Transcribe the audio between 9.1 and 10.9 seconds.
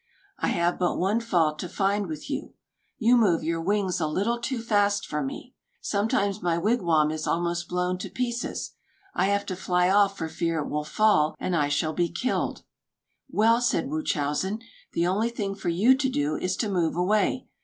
I have to fly off for fear it will